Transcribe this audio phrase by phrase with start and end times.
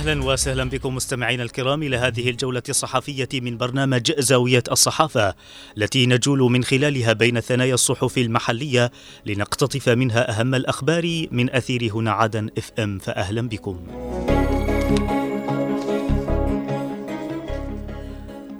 [0.00, 5.34] أهلا وسهلا بكم مستمعينا الكرام إلى هذه الجولة الصحفية من برنامج زاوية الصحافة
[5.76, 8.90] التي نجول من خلالها بين ثنايا الصحف المحلية
[9.26, 13.86] لنقتطف منها أهم الأخبار من أثير هنا عدن إف إم فاهلا بكم.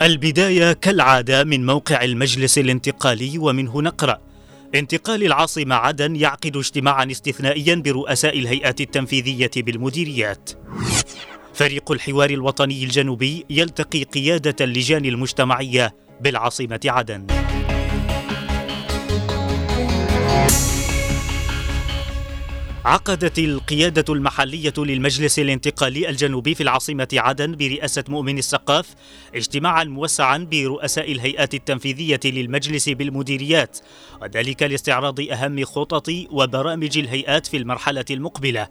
[0.02, 4.20] البداية كالعادة من موقع المجلس الانتقالي ومنه نقرا
[4.74, 10.50] انتقال العاصمة عدن يعقد اجتماعا استثنائيا برؤساء الهيئات التنفيذية بالمديريات.
[11.60, 17.26] فريق الحوار الوطني الجنوبي يلتقي قيادة اللجان المجتمعية بالعاصمة عدن.
[22.84, 28.94] عقدت القيادة المحلية للمجلس الانتقالي الجنوبي في العاصمة عدن برئاسة مؤمن السقاف
[29.34, 33.78] اجتماعا موسعا برؤساء الهيئات التنفيذية للمجلس بالمديريات
[34.22, 38.68] وذلك لاستعراض أهم خطط وبرامج الهيئات في المرحلة المقبلة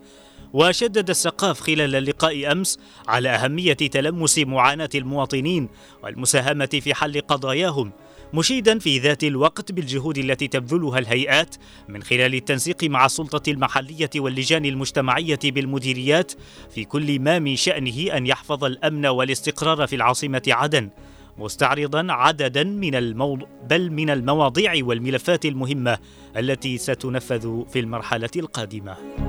[0.54, 5.70] وشدد السقاف خلال اللقاء أمس على أهمية تلمس معاناة المواطنين
[6.04, 7.92] والمساهمة في حل قضاياهم
[8.34, 11.56] مشيدا في ذات الوقت بالجهود التي تبذلها الهيئات
[11.88, 16.32] من خلال التنسيق مع السلطة المحلية واللجان المجتمعية بالمديريات
[16.70, 20.90] في كل ما من شأنه أن يحفظ الأمن والاستقرار في العاصمة عدن
[21.38, 23.40] مستعرضا عددا من الموض...
[23.70, 25.98] بل من المواضيع والملفات المهمة
[26.38, 29.29] التي ستنفذ في المرحلة القادمة.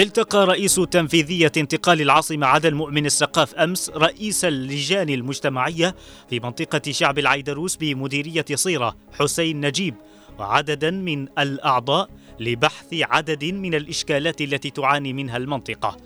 [0.00, 5.94] التقى رئيس تنفيذية انتقال العاصمة عدن مؤمن السقاف أمس رئيس اللجان المجتمعية
[6.30, 9.94] في منطقة شعب العيدروس بمديرية صيرة حسين نجيب
[10.38, 12.08] وعددا من الأعضاء
[12.40, 15.96] لبحث عدد من الإشكالات التي تعاني منها المنطقة.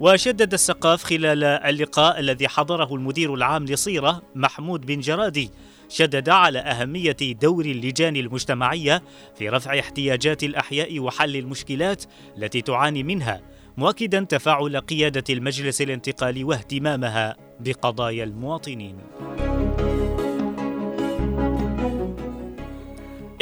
[0.00, 5.50] وشدد السقاف خلال اللقاء الذي حضره المدير العام لصيرة محمود بن جرادي
[5.90, 9.02] شدد على أهمية دور اللجان المجتمعية
[9.38, 12.04] في رفع احتياجات الأحياء وحل المشكلات
[12.36, 13.40] التي تعاني منها
[13.76, 18.98] مؤكدا تفاعل قيادة المجلس الانتقالي واهتمامها بقضايا المواطنين.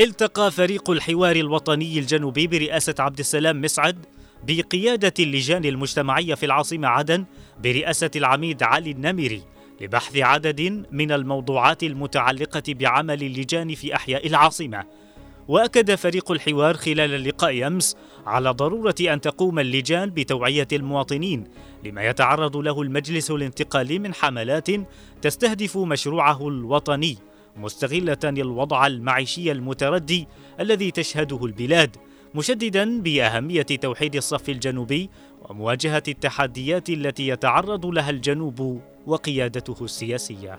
[0.00, 4.06] التقى فريق الحوار الوطني الجنوبي برئاسة عبد السلام مسعد
[4.46, 7.24] بقيادة اللجان المجتمعية في العاصمة عدن
[7.62, 9.42] برئاسة العميد علي النمري
[9.80, 14.84] لبحث عدد من الموضوعات المتعلقة بعمل اللجان في أحياء العاصمة.
[15.48, 17.96] وأكد فريق الحوار خلال اللقاء أمس
[18.26, 21.44] على ضرورة أن تقوم اللجان بتوعية المواطنين
[21.84, 24.68] لما يتعرض له المجلس الانتقالي من حملات
[25.22, 27.18] تستهدف مشروعه الوطني
[27.56, 30.28] مستغلة الوضع المعيشي المتردي
[30.60, 31.96] الذي تشهده البلاد
[32.34, 35.10] مشددا بأهمية توحيد الصف الجنوبي
[35.48, 40.58] ومواجهة التحديات التي يتعرض لها الجنوب وقيادته السياسية.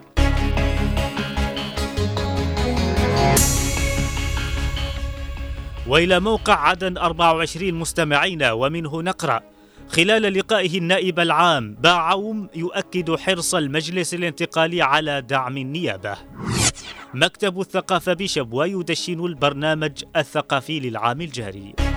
[5.88, 9.42] وإلى موقع عدن 24 مستمعين ومنه نقرأ
[9.88, 16.18] خلال لقائه النائب العام باعوم يؤكد حرص المجلس الانتقالي على دعم النيابة.
[17.14, 21.89] مكتب الثقافة بشبوة يدشن البرنامج الثقافي للعام الجاري.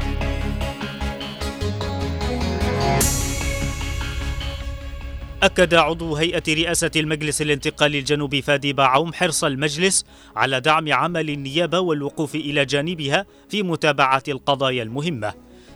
[5.43, 10.05] أكد عضو هيئة رئاسة المجلس الانتقالي الجنوبي فادي باعوم حرص المجلس
[10.37, 15.35] على دعم عمل النيابة والوقوف إلى جانبها في متابعة القضايا المهمة.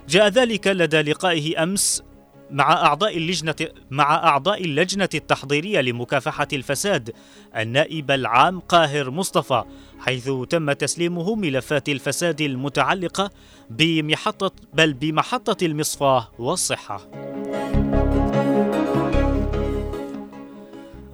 [0.09, 2.03] جاء ذلك لدى لقائه أمس
[2.51, 3.55] مع أعضاء اللجنة
[3.91, 7.13] مع أعضاء اللجنة التحضيرية لمكافحة الفساد
[7.57, 9.63] النائب العام قاهر مصطفى
[9.99, 13.31] حيث تم تسليمه ملفات الفساد المتعلقة
[13.69, 17.26] بمحطة بل بمحطة المصفاة والصحة.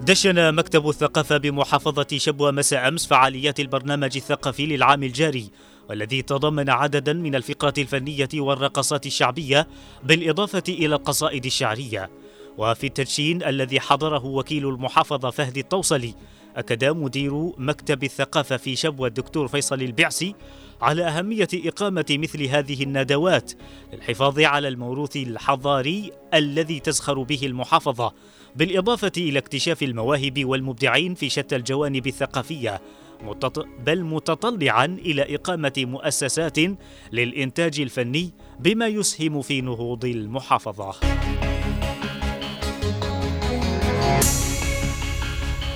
[0.06, 5.50] دشن مكتب الثقافة بمحافظة شبوة مساء أمس فعاليات البرنامج الثقافي للعام الجاري
[5.88, 9.68] والذي تضمن عددا من الفقرات الفنية والرقصات الشعبية
[10.02, 12.10] بالإضافة إلى القصائد الشعرية.
[12.58, 16.14] وفي التدشين الذي حضره وكيل المحافظة فهد التوصلي
[16.56, 20.34] أكد مدير مكتب الثقافة في شبوة الدكتور فيصل البعسي
[20.82, 23.52] على أهمية إقامة مثل هذه الندوات
[23.92, 28.12] للحفاظ على الموروث الحضاري الذي تزخر به المحافظة.
[28.56, 32.80] بالإضافة إلى اكتشاف المواهب والمبدعين في شتى الجوانب الثقافية
[33.86, 36.58] بل متطلعا إلى إقامة مؤسسات
[37.12, 40.94] للإنتاج الفني بما يسهم في نهوض المحافظة.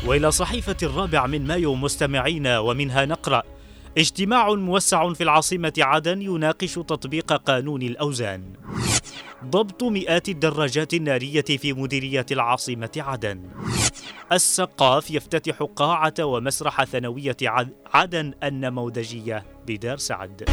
[0.07, 3.43] وإلى صحيفة الرابع من مايو مستمعين ومنها نقرأ
[3.99, 8.43] اجتماع موسع في العاصمة عدن يناقش تطبيق قانون الأوزان
[9.45, 13.51] ضبط مئات الدراجات النارية في مديرية العاصمة عدن.
[14.33, 17.37] السقاف يفتتح قاعة ومسرح ثانوية
[17.95, 20.45] عدن النموذجيه بدار سعد.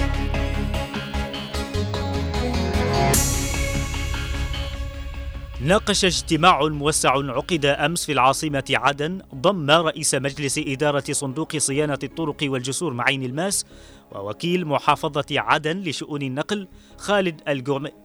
[5.66, 12.38] ناقش اجتماع موسع عقد أمس في العاصمة عدن ضم رئيس مجلس إدارة صندوق صيانة الطرق
[12.44, 13.66] والجسور معين الماس
[14.12, 16.68] ووكيل محافظة عدن لشؤون النقل
[16.98, 17.42] خالد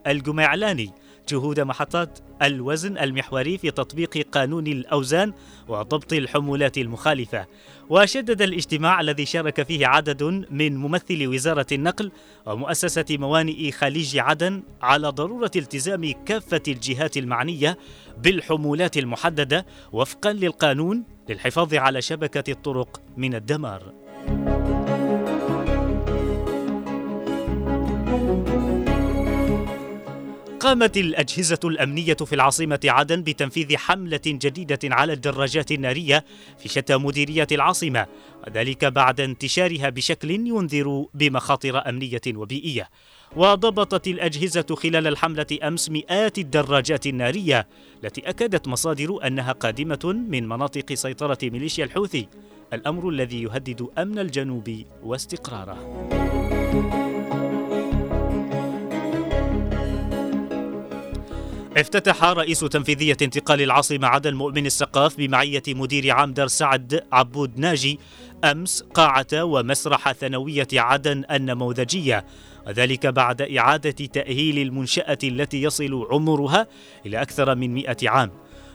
[0.07, 0.91] الجمعلاني.
[1.31, 5.33] جهود محطات الوزن المحوري في تطبيق قانون الأوزان
[5.67, 7.45] وضبط الحمولات المخالفة
[7.89, 12.11] وشدد الاجتماع الذي شارك فيه عدد من ممثلي وزارة النقل
[12.45, 17.77] ومؤسسة موانئ خليج عدن على ضرورة التزام كافة الجهات المعنية
[18.17, 24.00] بالحمولات المحددة وفقا للقانون للحفاظ على شبكة الطرق من الدمار.
[30.61, 36.25] قامت الأجهزة الأمنية في العاصمة عدن بتنفيذ حملة جديدة على الدراجات النارية
[36.59, 38.05] في شتى مديريات العاصمة
[38.47, 42.89] وذلك بعد انتشارها بشكل ينذر بمخاطر أمنية وبيئية.
[43.35, 47.67] وضبطت الأجهزة خلال الحملة أمس مئات الدراجات النارية
[48.03, 52.27] التي أكدت مصادر أنها قادمة من مناطق سيطرة ميليشيا الحوثي
[52.73, 57.10] الأمر الذي يهدد أمن الجنوب واستقراره.
[61.81, 67.99] افتتح رئيس تنفيذية انتقال العاصمة عدن مؤمن السقاف بمعية مدير عام دار سعد عبود ناجي
[68.43, 72.25] أمس قاعة ومسرح ثانوية عدن النموذجية.
[72.67, 76.67] وذلك بعد إعادة تأهيل المنشأة التي يصل عمرها
[77.05, 78.31] إلى أكثر من مئة عام.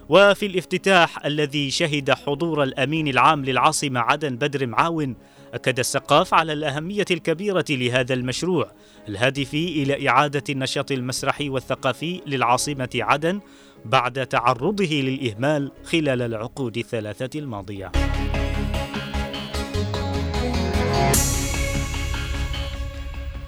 [0.09, 5.17] وفي الافتتاح الذي شهد حضور الأمين العام للعاصمة عدن بدر معاون
[5.57, 8.71] أكد السقاف على الأهمية الكبيرة لهذا المشروع
[9.09, 13.41] الهادف إلى إعادة النشاط المسرحي والثقافي للعاصمة عدن
[13.85, 17.93] بعد تعرضه للإهمال خلال العقود الثلاثة الماضية.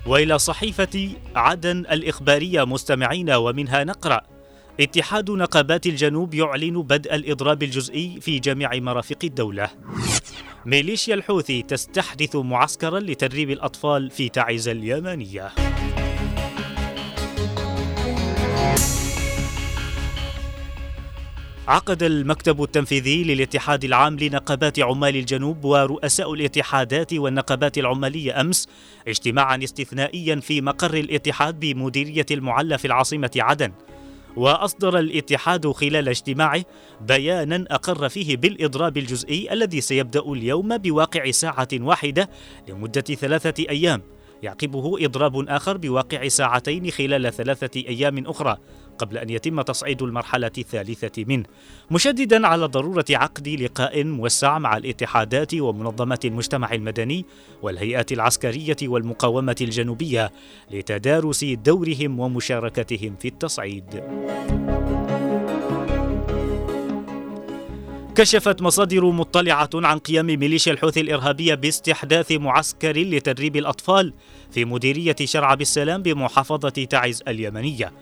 [0.07, 4.21] وإلى صحيفة عدن الإخبارية مستمعين ومنها نقرأ
[4.81, 9.71] اتحاد نقابات الجنوب يعلن بدء الإضراب الجزئي في جميع مرافق الدولة
[10.69, 15.53] ميليشيا الحوثي تستحدث معسكرا لتدريب الأطفال في تعز اليمنية.
[21.69, 28.69] عقد المكتب التنفيذي للاتحاد العام لنقابات عمال الجنوب ورؤساء الاتحادات والنقابات العمالية أمس
[29.09, 33.73] اجتماعا استثنائيا في مقر الاتحاد بمديرية المعلى في العاصمة عدن.
[34.37, 36.65] وأصدر الاتحاد خلال اجتماعه
[37.01, 42.31] بيانا أقر فيه بالإضراب الجزئي الذي سيبدأ اليوم بواقع ساعة واحدة
[42.69, 44.03] لمدة ثلاثة أيام
[44.43, 48.59] يعقبه إضراب آخر بواقع ساعتين خلال ثلاثة أيام أخرى.
[48.99, 51.45] قبل أن يتم تصعيد المرحلة الثالثة منه
[51.91, 57.25] مشددا على ضرورة عقد لقاء موسع مع الاتحادات ومنظمات المجتمع المدني
[57.63, 60.33] والهيئات العسكرية والمقاومة الجنوبية
[60.71, 64.03] لتدارس دورهم ومشاركتهم في التصعيد.
[68.19, 74.13] كشفت مصادر مطلعة عن قيام ميليشيا الحوثي الإرهابية باستحداث معسكر لتدريب الأطفال
[74.51, 77.93] في مديرية شرعب السلام بمحافظة تعز اليمنية.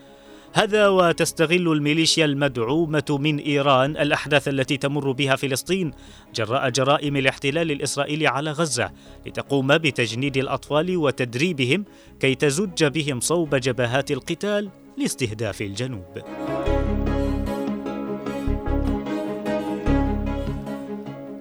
[0.52, 5.90] هذا وتستغل الميليشيا المدعومة من إيران الأحداث التي تمر بها فلسطين
[6.34, 8.90] جراء جرائم الاحتلال الإسرائيلي على غزة
[9.26, 11.84] لتقوم بتجنيد الأطفال وتدريبهم
[12.20, 16.04] كي تزج بهم صوب جبهات القتال لاستهداف الجنوب.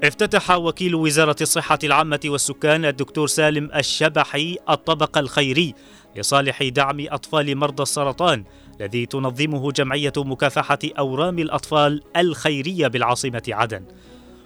[0.08, 5.74] افتتح وكيل وزارة الصحة العامة والسكان الدكتور سالم الشبحي الطبق الخيري
[6.16, 8.44] لصالح دعم أطفال مرضى السرطان
[8.82, 13.86] الذي تنظمه جمعية مكافحة أورام الأطفال الخيرية بالعاصمة عدن.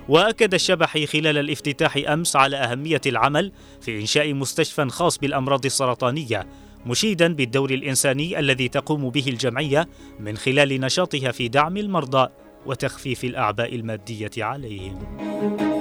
[0.09, 6.47] وأكد الشبحي خلال الافتتاح أمس على أهمية العمل في إنشاء مستشفى خاص بالأمراض السرطانية
[6.85, 9.87] مشيدا بالدور الإنساني الذي تقوم به الجمعية
[10.19, 12.29] من خلال نشاطها في دعم المرضى
[12.65, 15.78] وتخفيف الأعباء المادية عليهم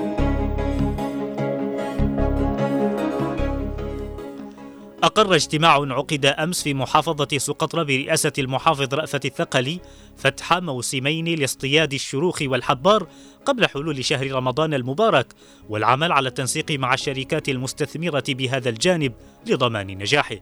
[5.03, 9.81] أقر اجتماع عقد أمس في محافظة سقطرى برئاسة المحافظ رأفت الثقلي
[10.17, 13.07] فتح موسمين لاصطياد الشروخ والحبار
[13.45, 15.27] قبل حلول شهر رمضان المبارك
[15.69, 19.13] والعمل على التنسيق مع الشركات المستثمرة بهذا الجانب
[19.47, 20.37] لضمان نجاحه.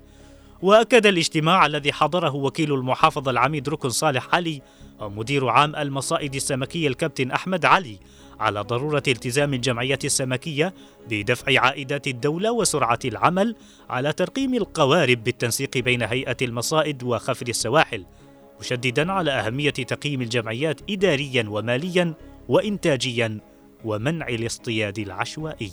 [0.62, 4.62] وأكد الاجتماع الذي حضره وكيل المحافظه العميد ركن صالح علي
[5.00, 7.98] ومدير عام المصائد السمكية الكابتن أحمد علي
[8.40, 10.74] على ضرورة التزام الجمعيات السمكية
[11.10, 13.56] بدفع عائدات الدولة وسرعة العمل
[13.90, 18.04] على ترقيم القوارب بالتنسيق بين هيئة المصائد وخفر السواحل
[18.60, 22.14] مشددا على أهمية تقييم الجمعيات اداريا وماليا
[22.48, 23.40] وانتاجيا
[23.84, 25.72] ومنع الاصطياد العشوائي.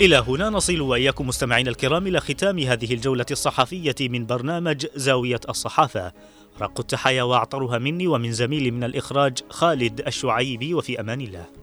[0.00, 6.12] إلى هنا نصل وإياكم مستمعينا الكرام إلى ختام هذه الجولة الصحفية من برنامج زاوية الصحافة.
[6.60, 11.61] رق التحايا وأعطرها مني ومن زميلي من الإخراج خالد الشعيبي وفي أمان الله.